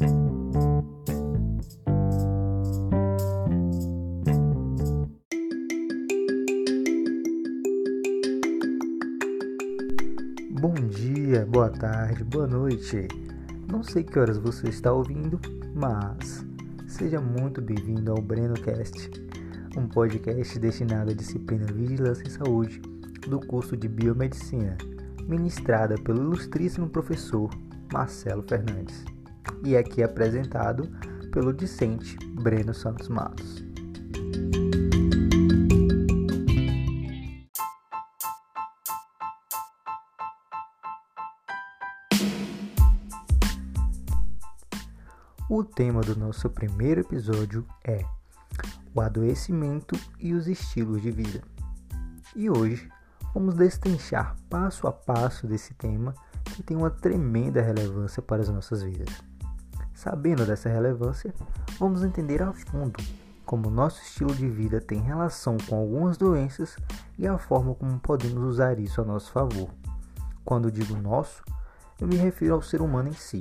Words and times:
Bom 0.00 0.06
dia, 10.88 11.44
boa 11.44 11.68
tarde, 11.68 12.24
boa 12.24 12.46
noite. 12.46 13.08
Não 13.70 13.82
sei 13.82 14.02
que 14.02 14.18
horas 14.18 14.38
você 14.38 14.70
está 14.70 14.90
ouvindo, 14.90 15.38
mas 15.74 16.46
seja 16.88 17.20
muito 17.20 17.60
bem-vindo 17.60 18.10
ao 18.10 18.22
BrenoCast, 18.22 19.10
um 19.76 19.86
podcast 19.86 20.58
destinado 20.58 21.10
à 21.10 21.14
disciplina 21.14 21.66
Vigilância 21.66 22.26
em 22.26 22.30
Saúde 22.30 22.80
do 23.28 23.38
curso 23.38 23.76
de 23.76 23.86
Biomedicina, 23.86 24.78
ministrada 25.28 25.96
pelo 25.96 26.22
ilustríssimo 26.22 26.88
professor 26.88 27.50
Marcelo 27.92 28.42
Fernandes, 28.48 29.04
e 29.64 29.76
aqui 29.76 30.02
apresentado 30.02 30.88
pelo 31.32 31.52
discente 31.52 32.16
Breno 32.34 32.74
Santos 32.74 33.08
Matos. 33.08 33.64
O 45.48 45.64
tema 45.64 46.00
do 46.00 46.16
nosso 46.16 46.48
primeiro 46.48 47.00
episódio 47.00 47.66
é 47.84 48.04
o 48.94 49.00
adoecimento 49.00 49.98
e 50.18 50.32
os 50.32 50.46
estilos 50.46 51.02
de 51.02 51.10
vida. 51.10 51.42
E 52.36 52.48
hoje 52.48 52.88
vamos 53.34 53.54
destrinchar 53.56 54.36
passo 54.48 54.86
a 54.86 54.92
passo 54.92 55.46
desse 55.48 55.74
tema 55.74 56.14
que 56.44 56.62
tem 56.62 56.76
uma 56.76 56.90
tremenda 56.90 57.60
relevância 57.60 58.22
para 58.22 58.42
as 58.42 58.48
nossas 58.48 58.82
vidas. 58.82 59.29
Sabendo 60.00 60.46
dessa 60.46 60.70
relevância, 60.70 61.34
vamos 61.78 62.02
entender 62.02 62.40
a 62.40 62.54
fundo 62.54 62.98
como 63.44 63.68
nosso 63.68 64.00
estilo 64.00 64.34
de 64.34 64.48
vida 64.48 64.80
tem 64.80 64.98
relação 64.98 65.58
com 65.68 65.76
algumas 65.76 66.16
doenças 66.16 66.74
e 67.18 67.26
a 67.26 67.36
forma 67.36 67.74
como 67.74 68.00
podemos 68.00 68.42
usar 68.42 68.78
isso 68.78 69.02
a 69.02 69.04
nosso 69.04 69.30
favor. 69.30 69.68
Quando 70.42 70.72
digo 70.72 70.96
nosso, 70.96 71.44
eu 72.00 72.06
me 72.06 72.16
refiro 72.16 72.54
ao 72.54 72.62
ser 72.62 72.80
humano 72.80 73.10
em 73.10 73.12
si. 73.12 73.40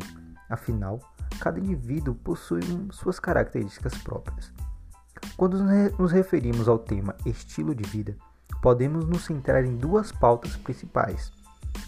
Afinal, 0.49 0.99
cada 1.39 1.61
indivíduo 1.61 2.13
possui 2.13 2.59
suas 2.91 3.21
características 3.21 3.97
próprias. 3.99 4.51
Quando 5.37 5.63
nos 5.97 6.11
referimos 6.11 6.67
ao 6.67 6.77
tema 6.77 7.15
estilo 7.25 7.73
de 7.73 7.89
vida, 7.89 8.17
podemos 8.61 9.05
nos 9.05 9.23
centrar 9.23 9.63
em 9.63 9.77
duas 9.77 10.11
pautas 10.11 10.57
principais: 10.57 11.31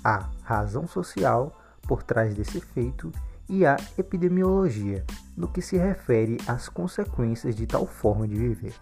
a 0.01 0.29
razão 0.43 0.87
social 0.87 1.59
por 1.81 2.03
trás 2.03 2.33
desse 2.33 2.59
efeito 2.59 3.11
e 3.51 3.65
a 3.65 3.77
epidemiologia, 3.97 5.05
no 5.37 5.47
que 5.47 5.61
se 5.61 5.77
refere 5.77 6.37
às 6.47 6.67
consequências 6.67 7.55
de 7.55 7.67
tal 7.67 7.85
forma 7.85 8.27
de 8.27 8.35
viver. 8.35 8.73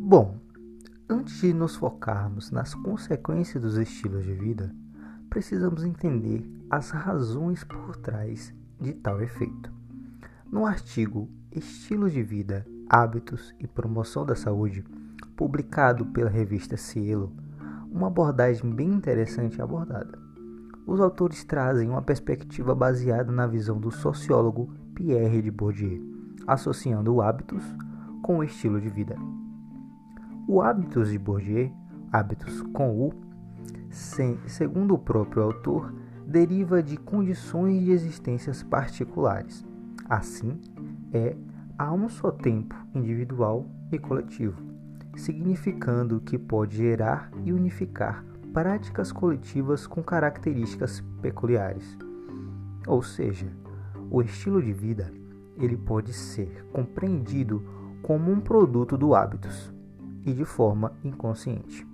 Bom, 0.00 0.36
Antes 1.08 1.40
de 1.40 1.52
nos 1.52 1.76
focarmos 1.76 2.50
nas 2.50 2.74
consequências 2.74 3.62
dos 3.62 3.76
estilos 3.76 4.24
de 4.24 4.32
vida, 4.32 4.74
precisamos 5.30 5.84
entender 5.84 6.44
as 6.68 6.90
razões 6.90 7.62
por 7.62 7.96
trás 7.96 8.52
de 8.80 8.92
tal 8.92 9.22
efeito. 9.22 9.72
No 10.50 10.66
artigo 10.66 11.28
Estilos 11.52 12.12
de 12.12 12.24
Vida, 12.24 12.66
Hábitos 12.88 13.54
e 13.60 13.68
Promoção 13.68 14.26
da 14.26 14.34
Saúde, 14.34 14.84
publicado 15.36 16.06
pela 16.06 16.30
revista 16.30 16.76
Cielo, 16.76 17.32
uma 17.92 18.08
abordagem 18.08 18.70
bem 18.70 18.88
interessante 18.88 19.60
abordada. 19.60 20.18
Os 20.86 21.00
autores 21.00 21.44
trazem 21.44 21.90
uma 21.90 22.02
perspectiva 22.02 22.74
baseada 22.74 23.30
na 23.30 23.46
visão 23.46 23.78
do 23.78 23.90
sociólogo 23.90 24.72
Pierre 24.94 25.42
de 25.42 25.50
Bourdieu, 25.50 26.00
associando 26.46 27.14
o 27.14 27.20
hábitos 27.20 27.62
com 28.22 28.38
o 28.38 28.44
estilo 28.44 28.80
de 28.80 28.88
vida. 28.88 29.16
O 30.48 30.62
hábitos 30.62 31.10
de 31.10 31.18
Bourdieu, 31.18 31.70
hábitos 32.12 32.62
com 32.72 32.90
U, 32.90 33.12
segundo 33.90 34.94
o 34.94 34.98
próprio 34.98 35.42
autor, 35.42 35.92
deriva 36.26 36.82
de 36.82 36.96
condições 36.96 37.84
de 37.84 37.90
existências 37.90 38.62
particulares. 38.62 39.66
Assim, 40.08 40.60
é 41.12 41.36
a 41.78 41.92
um 41.92 42.08
só 42.08 42.30
tempo 42.30 42.74
individual 42.94 43.66
e 43.92 43.98
coletivo, 43.98 44.65
significando 45.16 46.20
que 46.20 46.38
pode 46.38 46.76
gerar 46.76 47.30
e 47.44 47.52
unificar 47.52 48.24
práticas 48.52 49.10
coletivas 49.10 49.86
com 49.86 50.02
características 50.02 51.02
peculiares. 51.20 51.98
Ou 52.86 53.02
seja, 53.02 53.50
o 54.10 54.22
estilo 54.22 54.62
de 54.62 54.72
vida 54.72 55.12
ele 55.58 55.76
pode 55.76 56.12
ser 56.12 56.64
compreendido 56.72 57.62
como 58.02 58.30
um 58.30 58.40
produto 58.40 58.96
do 58.96 59.14
hábitos, 59.14 59.74
e 60.26 60.32
de 60.32 60.44
forma 60.44 60.92
inconsciente. 61.04 61.86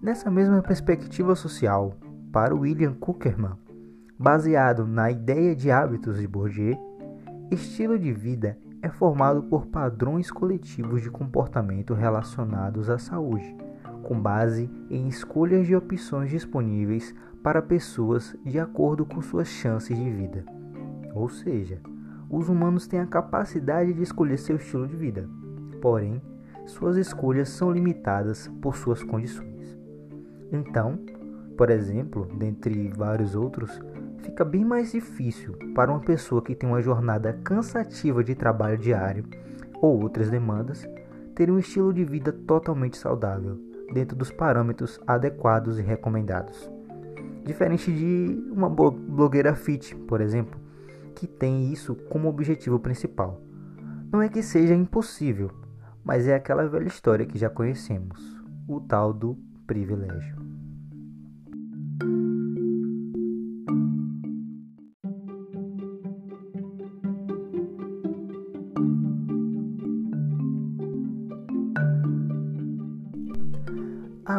Nessa 0.00 0.30
mesma 0.30 0.62
perspectiva 0.62 1.34
social, 1.34 1.98
para 2.32 2.54
William 2.54 2.94
Kuckerman, 2.94 3.58
baseado 4.16 4.86
na 4.86 5.10
ideia 5.10 5.56
de 5.56 5.70
hábitos 5.70 6.18
de 6.18 6.28
Bourdieu, 6.28 6.78
estilo 7.50 7.98
de 7.98 8.12
vida 8.12 8.56
é 8.84 8.90
formado 8.90 9.42
por 9.44 9.64
padrões 9.64 10.30
coletivos 10.30 11.00
de 11.00 11.10
comportamento 11.10 11.94
relacionados 11.94 12.90
à 12.90 12.98
saúde, 12.98 13.56
com 14.02 14.20
base 14.20 14.70
em 14.90 15.08
escolhas 15.08 15.66
de 15.66 15.74
opções 15.74 16.28
disponíveis 16.28 17.14
para 17.42 17.62
pessoas 17.62 18.36
de 18.44 18.58
acordo 18.58 19.06
com 19.06 19.22
suas 19.22 19.48
chances 19.48 19.96
de 19.96 20.10
vida. 20.10 20.44
Ou 21.14 21.30
seja, 21.30 21.80
os 22.28 22.50
humanos 22.50 22.86
têm 22.86 23.00
a 23.00 23.06
capacidade 23.06 23.94
de 23.94 24.02
escolher 24.02 24.36
seu 24.36 24.56
estilo 24.56 24.86
de 24.86 24.96
vida, 24.96 25.26
porém, 25.80 26.20
suas 26.66 26.98
escolhas 26.98 27.48
são 27.48 27.70
limitadas 27.70 28.48
por 28.60 28.76
suas 28.76 29.02
condições. 29.02 29.78
Então, 30.52 30.98
por 31.56 31.70
exemplo, 31.70 32.28
dentre 32.36 32.90
vários 32.90 33.34
outros, 33.34 33.80
fica 34.24 34.44
bem 34.44 34.64
mais 34.64 34.92
difícil 34.92 35.54
para 35.74 35.90
uma 35.90 36.00
pessoa 36.00 36.42
que 36.42 36.54
tem 36.54 36.68
uma 36.68 36.80
jornada 36.80 37.32
cansativa 37.44 38.24
de 38.24 38.34
trabalho 38.34 38.78
diário 38.78 39.24
ou 39.80 40.02
outras 40.02 40.30
demandas 40.30 40.88
ter 41.34 41.50
um 41.50 41.58
estilo 41.58 41.92
de 41.92 42.04
vida 42.04 42.32
totalmente 42.32 42.96
saudável, 42.96 43.58
dentro 43.92 44.16
dos 44.16 44.30
parâmetros 44.30 44.98
adequados 45.06 45.78
e 45.78 45.82
recomendados. 45.82 46.70
Diferente 47.44 47.92
de 47.92 48.42
uma 48.50 48.70
blogueira 48.70 49.54
fit, 49.54 49.94
por 49.94 50.20
exemplo, 50.20 50.58
que 51.14 51.26
tem 51.26 51.70
isso 51.72 51.94
como 52.08 52.28
objetivo 52.28 52.78
principal. 52.78 53.42
Não 54.10 54.22
é 54.22 54.28
que 54.28 54.42
seja 54.42 54.74
impossível, 54.74 55.50
mas 56.02 56.26
é 56.26 56.34
aquela 56.34 56.66
velha 56.66 56.86
história 56.86 57.26
que 57.26 57.38
já 57.38 57.50
conhecemos, 57.50 58.40
o 58.66 58.80
tal 58.80 59.12
do 59.12 59.36
privilégio. 59.66 60.36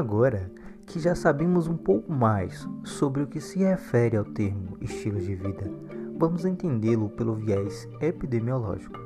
Agora 0.06 0.52
que 0.86 1.00
já 1.00 1.16
sabemos 1.16 1.68
um 1.68 1.76
pouco 1.76 2.14
mais 2.14 2.70
sobre 2.84 3.24
o 3.24 3.28
que 3.28 3.42
se 3.42 3.58
refere 3.58 4.16
ao 4.16 4.24
termo 4.24 4.78
estilo 4.80 5.20
de 5.20 5.34
vida, 5.34 5.64
vamos 6.16 6.46
entendê-lo 6.46 7.10
pelo 7.10 7.34
viés 7.34 7.90
epidemiológico. 8.00 9.00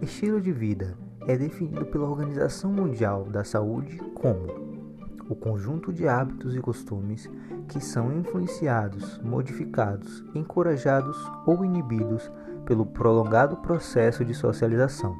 Estilo 0.00 0.40
de 0.40 0.50
vida 0.50 0.96
é 1.26 1.36
definido 1.36 1.84
pela 1.84 2.08
Organização 2.08 2.72
Mundial 2.72 3.24
da 3.24 3.44
Saúde 3.44 3.98
como 4.14 4.46
o 5.28 5.34
conjunto 5.34 5.92
de 5.92 6.08
hábitos 6.08 6.56
e 6.56 6.60
costumes 6.60 7.28
que 7.68 7.78
são 7.78 8.10
influenciados, 8.10 9.20
modificados, 9.22 10.24
encorajados 10.34 11.18
ou 11.44 11.62
inibidos 11.66 12.32
pelo 12.64 12.86
prolongado 12.86 13.58
processo 13.58 14.24
de 14.24 14.32
socialização. 14.32 15.14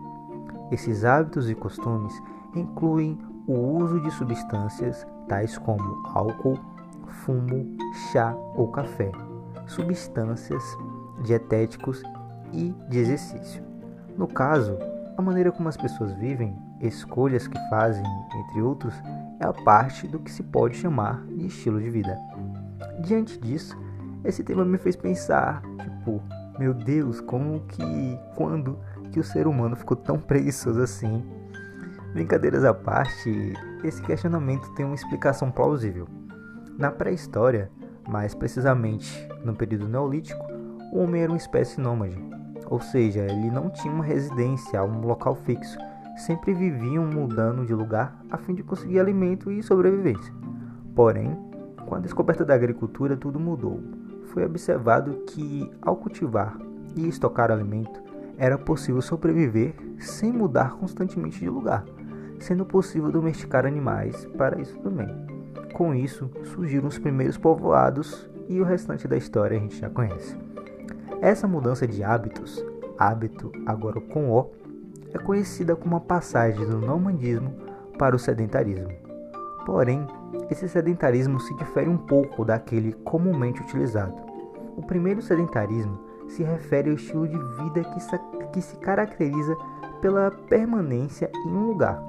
Esses 0.73 1.05
hábitos 1.05 1.50
e 1.50 1.55
costumes 1.55 2.15
incluem 2.55 3.19
o 3.47 3.55
uso 3.55 4.01
de 4.01 4.11
substâncias 4.13 5.07
tais 5.29 5.59
como 5.59 6.03
álcool, 6.09 6.59
fumo, 7.25 7.77
chá 8.13 8.35
ou 8.55 8.69
café, 8.69 9.11
substâncias 9.67 10.63
dietéticos 11.23 12.03
e 12.53 12.75
de 12.89 12.99
exercício. 12.99 13.63
No 14.17 14.27
caso, 14.27 14.79
a 15.17 15.23
maneira 15.23 15.53
como 15.53 15.69
as 15.69 15.77
pessoas 15.77 16.13
vivem, 16.15 16.57
escolhas 16.81 17.47
que 17.47 17.59
fazem, 17.69 18.05
entre 18.35 18.63
outros, 18.63 18.95
é 19.39 19.47
a 19.47 19.53
parte 19.53 20.07
do 20.07 20.19
que 20.19 20.31
se 20.31 20.43
pode 20.43 20.77
chamar 20.77 21.25
de 21.27 21.47
estilo 21.47 21.81
de 21.81 21.91
vida. 21.91 22.19
Diante 23.01 23.39
disso, 23.39 23.77
esse 24.25 24.43
tema 24.43 24.65
me 24.65 24.79
fez 24.79 24.97
pensar, 24.97 25.63
tipo, 25.83 26.23
meu 26.59 26.75
Deus, 26.75 27.21
como 27.21 27.61
que, 27.61 28.19
quando 28.37 28.79
que 29.13 29.19
o 29.19 29.25
ser 29.25 29.47
humano 29.47 29.75
ficou 29.77 29.97
tão 29.97 30.19
preguiçoso 30.19 30.81
assim? 30.81 31.25
Brincadeiras 32.12 32.65
à 32.65 32.75
parte, 32.75 33.53
esse 33.85 34.03
questionamento 34.03 34.73
tem 34.75 34.85
uma 34.85 34.95
explicação 34.95 35.51
plausível. 35.51 36.09
Na 36.77 36.91
pré-história, 36.91 37.71
mais 38.09 38.35
precisamente 38.35 39.29
no 39.45 39.55
período 39.55 39.87
neolítico, 39.87 40.45
o 40.93 40.99
homem 40.99 41.23
era 41.23 41.31
uma 41.31 41.39
espécie 41.39 41.81
nômade, 41.81 42.19
ou 42.67 42.81
seja, 42.81 43.21
ele 43.21 43.51
não 43.51 43.71
tinha 43.71 43.95
uma 43.95 44.05
residência, 44.05 44.83
um 44.83 45.07
local 45.07 45.37
fixo, 45.37 45.79
sempre 46.17 46.53
viviam 46.53 47.07
mudando 47.07 47.65
de 47.65 47.75
lugar 47.75 48.21
a 48.29 48.37
fim 48.37 48.55
de 48.55 48.62
conseguir 48.65 48.99
alimento 48.99 49.51
e 49.51 49.62
sobrevivência. 49.62 50.33
Porém, 50.95 51.37
com 51.87 51.95
a 51.95 52.01
descoberta 52.01 52.45
da 52.45 52.55
agricultura, 52.55 53.17
tudo 53.17 53.39
mudou. 53.39 53.81
Foi 54.33 54.45
observado 54.45 55.23
que, 55.27 55.71
ao 55.81 55.97
cultivar 55.97 56.57
e 56.97 57.09
estocar 57.09 57.51
alimento, 57.51 58.03
era 58.37 58.59
possível 58.59 59.03
sobreviver 59.03 59.75
sem 59.99 60.33
mudar 60.33 60.73
constantemente 60.73 61.39
de 61.39 61.49
lugar, 61.49 61.85
sendo 62.41 62.65
possível 62.65 63.13
domesticar 63.13 63.65
animais 63.65 64.27
para 64.37 64.61
isso 64.61 64.77
também. 64.81 65.09
Com 65.73 65.95
isso, 65.95 66.31
surgiram 66.43 66.89
os 66.89 66.99
primeiros 66.99 67.39
povoados 67.39 68.29
e 68.49 68.61
o 68.61 68.65
restante 68.65 69.07
da 69.07 69.17
história 69.17 69.57
a 69.57 69.61
gente 69.61 69.79
já 69.79 69.89
conhece. 69.89 70.37
Essa 71.21 71.47
mudança 71.47 71.87
de 71.87 72.03
hábitos, 72.03 72.65
hábito 72.99 73.53
agora 73.67 74.01
com 74.01 74.31
O, 74.31 74.51
é 75.13 75.19
conhecida 75.19 75.77
como 75.77 75.97
a 75.97 76.01
passagem 76.01 76.67
do 76.67 76.79
nomadismo 76.79 77.55
para 77.99 78.17
o 78.17 78.19
sedentarismo. 78.19 78.89
Porém, 79.65 80.07
esse 80.51 80.69
sedentarismo 80.69 81.39
se 81.39 81.55
difere 81.57 81.89
um 81.89 81.97
pouco 81.97 82.45
daquele 82.45 82.93
comumente 83.05 83.61
utilizado. 83.61 84.15
O 84.77 84.83
primeiro 84.83 85.21
sedentarismo 85.21 85.99
se 86.29 86.43
refere 86.43 86.91
ao 86.91 86.97
estilo 86.97 87.29
de 87.29 87.39
vida 87.63 87.85
que 87.85 88.01
que 88.53 88.61
se 88.61 88.77
caracteriza 88.79 89.57
pela 90.01 90.31
permanência 90.31 91.31
em 91.47 91.51
um 91.51 91.67
lugar, 91.67 92.03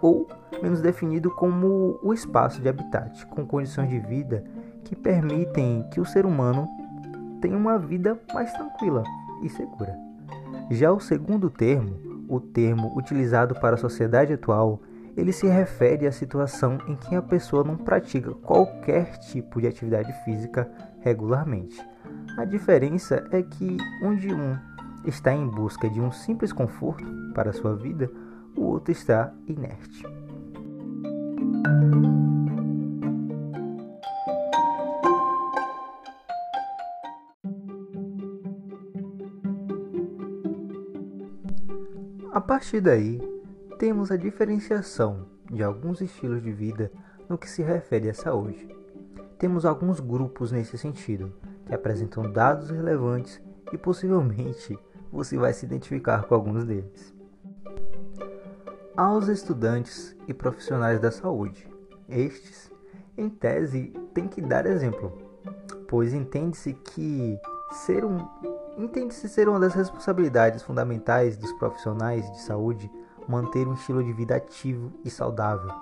ou 0.00 0.26
menos 0.62 0.80
definido 0.80 1.30
como 1.30 1.98
o 2.02 2.12
espaço 2.12 2.60
de 2.60 2.68
habitat, 2.68 3.26
com 3.26 3.46
condições 3.46 3.88
de 3.88 3.98
vida 3.98 4.44
que 4.84 4.96
permitem 4.96 5.86
que 5.90 6.00
o 6.00 6.04
ser 6.04 6.26
humano 6.26 6.68
tenha 7.40 7.56
uma 7.56 7.78
vida 7.78 8.18
mais 8.32 8.52
tranquila 8.52 9.02
e 9.42 9.48
segura. 9.48 9.96
Já 10.70 10.92
o 10.92 11.00
segundo 11.00 11.50
termo, 11.50 12.24
o 12.28 12.40
termo 12.40 12.96
utilizado 12.96 13.54
para 13.54 13.74
a 13.74 13.78
sociedade 13.78 14.32
atual, 14.32 14.80
ele 15.16 15.32
se 15.32 15.46
refere 15.46 16.06
à 16.06 16.12
situação 16.12 16.78
em 16.86 16.94
que 16.94 17.14
a 17.14 17.22
pessoa 17.22 17.64
não 17.64 17.76
pratica 17.76 18.32
qualquer 18.34 19.18
tipo 19.18 19.60
de 19.60 19.66
atividade 19.66 20.12
física 20.24 20.70
regularmente. 21.00 21.84
A 22.36 22.44
diferença 22.44 23.26
é 23.32 23.42
que 23.42 23.76
onde 24.02 24.32
um 24.32 24.56
está 25.04 25.32
em 25.32 25.46
busca 25.46 25.88
de 25.88 26.00
um 26.00 26.12
simples 26.12 26.52
conforto 26.52 27.04
para 27.34 27.52
sua 27.52 27.74
vida, 27.74 28.10
o 28.56 28.62
outro 28.62 28.92
está 28.92 29.32
inerte. 29.46 30.04
A 42.32 42.40
partir 42.40 42.80
daí, 42.80 43.20
temos 43.78 44.10
a 44.10 44.16
diferenciação 44.16 45.26
de 45.50 45.62
alguns 45.62 46.00
estilos 46.00 46.42
de 46.42 46.52
vida 46.52 46.90
no 47.28 47.36
que 47.36 47.48
se 47.48 47.62
refere 47.62 48.08
à 48.08 48.14
saúde. 48.14 48.68
Temos 49.38 49.64
alguns 49.64 50.00
grupos 50.00 50.52
nesse 50.52 50.78
sentido, 50.78 51.32
que 51.66 51.74
apresentam 51.74 52.30
dados 52.30 52.70
relevantes 52.70 53.40
e 53.72 53.78
possivelmente 53.78 54.78
você 55.12 55.36
vai 55.36 55.52
se 55.52 55.66
identificar 55.66 56.24
com 56.24 56.34
alguns 56.34 56.64
deles. 56.64 57.19
Aos 59.00 59.28
estudantes 59.28 60.14
e 60.28 60.34
profissionais 60.34 61.00
da 61.00 61.10
saúde, 61.10 61.66
estes, 62.06 62.70
em 63.16 63.30
tese, 63.30 63.94
têm 64.12 64.28
que 64.28 64.42
dar 64.42 64.66
exemplo, 64.66 65.16
pois 65.88 66.12
entende-se 66.12 66.74
que 66.74 67.40
ser 67.72 68.04
um 68.04 68.18
entende-se 68.76 69.26
ser 69.26 69.48
uma 69.48 69.58
das 69.58 69.72
responsabilidades 69.72 70.62
fundamentais 70.62 71.38
dos 71.38 71.50
profissionais 71.54 72.30
de 72.30 72.42
saúde 72.42 72.92
manter 73.26 73.66
um 73.66 73.72
estilo 73.72 74.04
de 74.04 74.12
vida 74.12 74.36
ativo 74.36 74.92
e 75.02 75.08
saudável, 75.08 75.72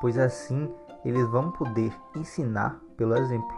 pois 0.00 0.16
assim 0.16 0.74
eles 1.04 1.28
vão 1.28 1.50
poder 1.50 1.92
ensinar 2.16 2.80
pelo 2.96 3.14
exemplo, 3.14 3.54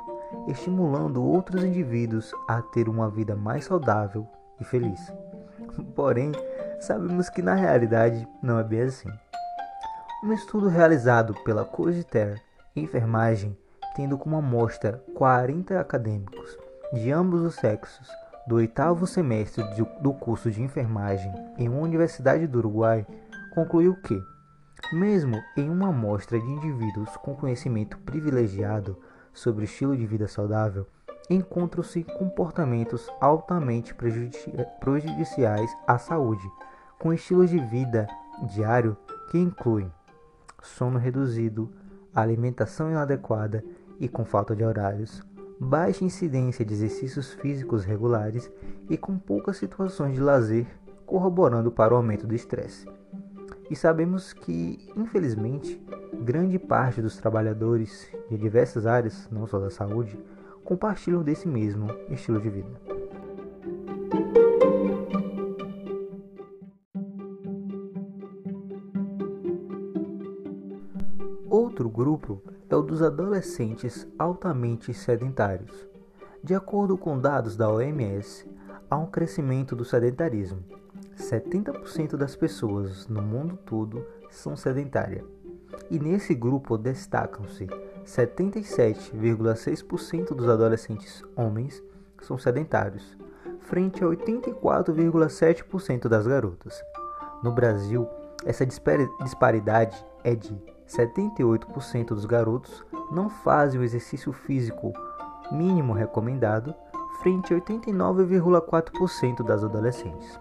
estimulando 0.49 1.23
outros 1.23 1.63
indivíduos 1.63 2.35
a 2.49 2.61
ter 2.61 2.89
uma 2.89 3.09
vida 3.09 3.37
mais 3.37 3.67
saudável 3.67 4.27
e 4.61 4.65
feliz. 4.65 5.01
Porém, 5.95 6.33
sabemos 6.81 7.29
que 7.29 7.43
na 7.43 7.55
realidade 7.55 8.27
não 8.43 8.59
é 8.59 8.65
bem 8.65 8.83
assim. 8.83 9.11
Um 10.25 10.33
estudo 10.33 10.69
realizado 10.69 11.35
pela 11.45 11.65
Cogiter 11.65 12.41
Enfermagem, 12.75 13.57
tendo 13.95 14.19
como 14.19 14.37
amostra 14.37 15.03
40 15.15 15.79
acadêmicos 15.79 16.59
de 16.93 17.11
ambos 17.11 17.43
os 17.43 17.55
sexos 17.55 18.09
do 18.47 18.57
oitavo 18.57 19.07
semestre 19.07 19.65
do 20.01 20.13
curso 20.13 20.51
de 20.51 20.63
enfermagem 20.63 21.33
em 21.57 21.69
uma 21.69 21.81
universidade 21.81 22.47
do 22.47 22.59
Uruguai, 22.59 23.07
concluiu 23.55 23.97
que, 23.97 24.21
mesmo 24.93 25.41
em 25.57 25.71
uma 25.71 25.89
amostra 25.89 26.39
de 26.39 26.47
indivíduos 26.47 27.17
com 27.19 27.35
conhecimento 27.35 27.99
privilegiado 27.99 28.99
sobre 29.33 29.63
o 29.63 29.65
estilo 29.65 29.97
de 29.97 30.07
vida 30.07 30.29
saudável, 30.29 30.87
encontram-se 31.31 32.05
comportamentos 32.05 33.11
altamente 33.21 33.95
prejudiciais 34.81 35.71
à 35.87 35.99
saúde, 35.99 36.49
com 36.99 37.13
estilos 37.13 37.51
de 37.51 37.59
vida 37.59 38.07
diário 38.55 38.97
que 39.31 39.39
incluem 39.39 39.91
sono 40.65 40.99
reduzido, 40.99 41.71
alimentação 42.15 42.91
inadequada 42.91 43.63
e 44.01 44.09
com 44.09 44.25
falta 44.25 44.57
de 44.57 44.65
horários, 44.65 45.23
baixa 45.61 46.05
incidência 46.05 46.65
de 46.65 46.75
exercícios 46.75 47.33
físicos 47.35 47.85
regulares 47.85 48.51
e 48.89 48.97
com 48.97 49.19
poucas 49.19 49.57
situações 49.57 50.15
de 50.15 50.21
lazer, 50.21 50.67
corroborando 51.07 51.71
para 51.71 51.93
o 51.93 51.97
aumento 51.97 52.27
do 52.27 52.35
estresse. 52.35 52.89
E 53.71 53.77
sabemos 53.77 54.33
que, 54.33 54.79
infelizmente, 54.97 55.81
grande 56.23 56.59
parte 56.59 57.01
dos 57.01 57.17
trabalhadores 57.17 58.11
de 58.31 58.37
diversas 58.37 58.87
áreas, 58.87 59.29
não 59.31 59.47
só 59.47 59.59
da 59.59 59.71
saúde, 59.71 60.19
compartilham 60.65 61.23
desse 61.23 61.47
mesmo 61.47 61.89
estilo 62.11 62.41
de 62.41 62.51
vida. 62.51 62.81
Outro 71.49 71.89
grupo 71.89 72.43
é 72.69 72.75
o 72.75 72.83
dos 72.83 73.03
adolescentes 73.03 74.09
altamente 74.19 74.93
sedentários. 74.93 75.89
De 76.43 76.55
acordo 76.55 76.99
com 76.99 77.19
dados 77.19 77.57
da 77.57 77.71
OMS, 77.71 78.49
há 78.91 78.97
um 78.97 79.07
crescimento 79.07 79.77
do 79.77 79.85
sedentarismo 79.85 80.65
70% 81.17 82.17
das 82.17 82.37
pessoas 82.37 83.09
no 83.09 83.23
mundo 83.23 83.57
todo 83.65 84.05
são 84.31 84.57
sedentárias. 84.57 85.25
E 85.91 85.99
nesse 85.99 86.35
grupo 86.35 86.79
destacam-se 86.79 87.67
77,6% 88.05 90.35
dos 90.35 90.49
adolescentes 90.49 91.23
homens 91.37 91.83
são 92.23 92.39
sedentários, 92.39 93.19
frente 93.61 94.03
a 94.03 94.07
84,7% 94.07 96.09
das 96.09 96.27
garotas. 96.27 96.83
No 97.43 97.53
Brasil, 97.53 98.09
essa 98.45 98.67
disparidade 98.67 100.05
é 100.23 100.35
de 100.35 100.55
78% 100.89 102.09
dos 102.09 102.27
garotos 102.27 102.85
não 103.11 103.29
fazem 103.29 103.81
o 103.81 103.85
exercício 103.85 104.33
físico 104.33 104.93
mínimo 105.53 105.93
recomendado, 105.93 106.75
frente 107.23 107.53
a 107.55 107.61
89,4% 107.61 109.45
das 109.45 109.63
adolescentes. 109.63 110.41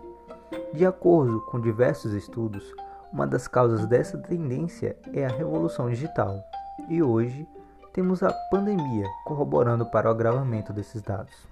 De 0.74 0.86
acordo 0.86 1.42
com 1.42 1.60
diversos 1.60 2.14
estudos, 2.14 2.74
uma 3.14 3.28
das 3.28 3.48
causas 3.48 3.86
dessa 3.86 4.18
tendência 4.18 4.98
é 5.14 5.24
a 5.24 5.30
revolução 5.30 5.88
digital, 5.88 6.44
e 6.90 7.04
hoje 7.04 7.48
temos 7.94 8.24
a 8.24 8.34
pandemia 8.50 9.06
corroborando 9.24 9.86
para 9.86 10.08
o 10.08 10.12
agravamento 10.12 10.74
desses 10.74 11.00
dados. 11.00 11.48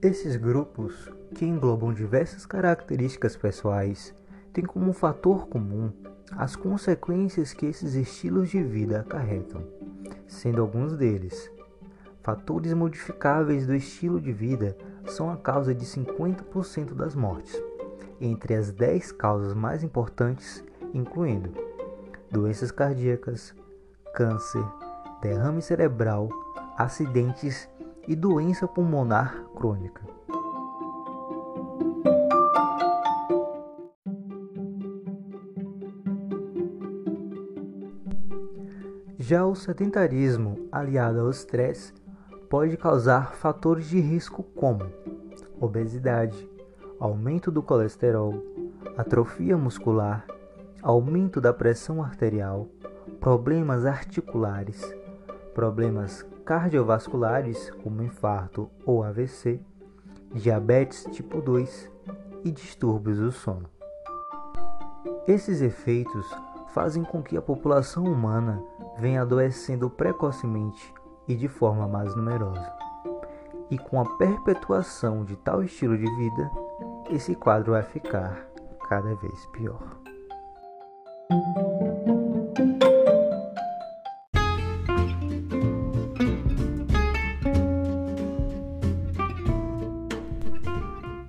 Esses 0.00 0.36
grupos, 0.36 1.10
que 1.34 1.44
englobam 1.44 1.92
diversas 1.92 2.46
características 2.46 3.36
pessoais, 3.36 4.14
têm 4.52 4.64
como 4.64 4.92
fator 4.92 5.48
comum 5.48 5.92
as 6.30 6.54
consequências 6.54 7.52
que 7.52 7.66
esses 7.66 7.94
estilos 7.94 8.48
de 8.50 8.62
vida 8.62 9.00
acarretam, 9.00 9.66
sendo 10.28 10.62
alguns 10.62 10.96
deles. 10.96 11.55
Fatores 12.26 12.74
modificáveis 12.74 13.68
do 13.68 13.74
estilo 13.76 14.20
de 14.20 14.32
vida 14.32 14.76
são 15.06 15.30
a 15.30 15.36
causa 15.36 15.72
de 15.72 15.86
50% 15.86 16.92
das 16.92 17.14
mortes, 17.14 17.54
entre 18.20 18.56
as 18.56 18.72
10 18.72 19.12
causas 19.12 19.54
mais 19.54 19.84
importantes, 19.84 20.64
incluindo 20.92 21.52
doenças 22.28 22.72
cardíacas, 22.72 23.54
câncer, 24.12 24.64
derrame 25.22 25.62
cerebral, 25.62 26.28
acidentes 26.76 27.68
e 28.08 28.16
doença 28.16 28.66
pulmonar 28.66 29.44
crônica. 29.54 30.02
Já 39.16 39.46
o 39.46 39.54
sedentarismo 39.54 40.68
aliado 40.72 41.20
ao 41.20 41.30
estresse 41.30 41.92
pode 42.48 42.76
causar 42.76 43.34
fatores 43.34 43.86
de 43.86 44.00
risco 44.00 44.42
como 44.42 44.90
obesidade, 45.60 46.48
aumento 46.98 47.50
do 47.50 47.62
colesterol, 47.62 48.34
atrofia 48.96 49.56
muscular, 49.56 50.26
aumento 50.82 51.40
da 51.40 51.52
pressão 51.52 52.02
arterial, 52.02 52.68
problemas 53.20 53.84
articulares, 53.84 54.94
problemas 55.54 56.24
cardiovasculares 56.44 57.70
como 57.82 58.02
infarto 58.02 58.70
ou 58.84 59.02
AVC, 59.02 59.60
diabetes 60.32 61.04
tipo 61.10 61.40
2 61.40 61.90
e 62.44 62.50
distúrbios 62.50 63.18
do 63.18 63.32
sono. 63.32 63.68
Esses 65.26 65.60
efeitos 65.60 66.26
fazem 66.68 67.02
com 67.02 67.22
que 67.22 67.36
a 67.36 67.42
população 67.42 68.04
humana 68.04 68.62
venha 68.98 69.22
adoecendo 69.22 69.90
precocemente 69.90 70.94
e 71.28 71.34
de 71.34 71.48
forma 71.48 71.86
mais 71.88 72.14
numerosa. 72.14 72.72
E 73.70 73.78
com 73.78 74.00
a 74.00 74.16
perpetuação 74.16 75.24
de 75.24 75.36
tal 75.36 75.62
estilo 75.62 75.96
de 75.96 76.16
vida, 76.16 76.50
esse 77.10 77.34
quadro 77.34 77.72
vai 77.72 77.82
ficar 77.82 78.46
cada 78.88 79.14
vez 79.16 79.46
pior. 79.46 79.82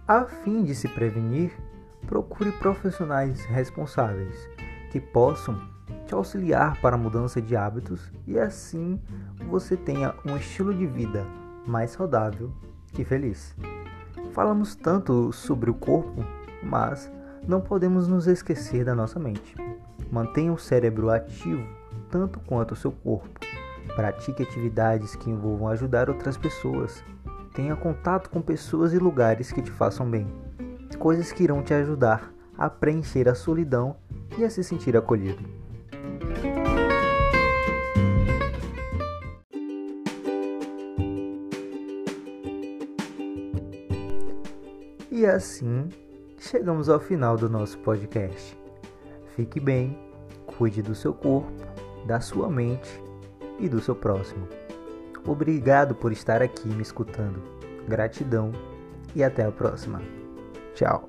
A 0.07 0.23
fim 0.23 0.63
de 0.63 0.73
se 0.73 0.87
prevenir, 0.87 1.51
procure 2.05 2.51
profissionais 2.53 3.43
responsáveis 3.45 4.49
que 4.89 5.01
possam 5.01 5.59
te 6.05 6.13
auxiliar 6.13 6.79
para 6.79 6.95
a 6.95 6.97
mudança 6.97 7.41
de 7.41 7.55
hábitos 7.55 8.09
e 8.25 8.39
assim 8.39 9.01
você 9.47 9.75
tenha 9.75 10.13
um 10.25 10.35
estilo 10.35 10.73
de 10.73 10.85
vida 10.85 11.25
mais 11.65 11.91
saudável 11.91 12.51
e 12.97 13.03
feliz. 13.03 13.55
Falamos 14.33 14.75
tanto 14.75 15.31
sobre 15.31 15.69
o 15.69 15.73
corpo, 15.73 16.23
mas 16.61 17.11
não 17.47 17.61
podemos 17.61 18.07
nos 18.07 18.27
esquecer 18.27 18.85
da 18.85 18.93
nossa 18.93 19.19
mente. 19.19 19.55
Mantenha 20.11 20.53
o 20.53 20.57
cérebro 20.57 21.09
ativo 21.09 21.65
tanto 22.09 22.39
quanto 22.41 22.73
o 22.73 22.75
seu 22.75 22.91
corpo. 22.91 23.39
Pratique 23.95 24.43
atividades 24.43 25.15
que 25.15 25.29
envolvam 25.29 25.69
ajudar 25.69 26.09
outras 26.09 26.37
pessoas. 26.37 27.03
Tenha 27.53 27.75
contato 27.75 28.29
com 28.29 28.41
pessoas 28.41 28.93
e 28.93 28.99
lugares 28.99 29.51
que 29.51 29.61
te 29.61 29.71
façam 29.71 30.09
bem. 30.09 30.27
Coisas 30.99 31.31
que 31.31 31.43
irão 31.43 31.61
te 31.61 31.73
ajudar 31.73 32.31
a 32.57 32.69
preencher 32.69 33.29
a 33.29 33.35
solidão 33.35 33.95
e 34.37 34.43
a 34.43 34.49
se 34.49 34.63
sentir 34.63 34.95
acolhido. 34.95 35.66
E 45.09 45.25
assim 45.25 45.89
chegamos 46.37 46.89
ao 46.89 46.99
final 46.99 47.37
do 47.37 47.49
nosso 47.49 47.77
podcast. 47.79 48.57
Fique 49.35 49.59
bem, 49.59 49.97
cuide 50.45 50.81
do 50.81 50.93
seu 50.93 51.13
corpo, 51.13 51.51
da 52.05 52.19
sua 52.19 52.49
mente 52.49 52.89
e 53.59 53.69
do 53.69 53.79
seu 53.79 53.95
próximo. 53.95 54.47
Obrigado 55.25 55.95
por 55.95 56.11
estar 56.11 56.41
aqui 56.41 56.67
me 56.67 56.81
escutando. 56.81 57.41
Gratidão 57.87 58.51
e 59.15 59.23
até 59.23 59.45
a 59.45 59.51
próxima. 59.51 60.01
Tchau. 60.73 61.07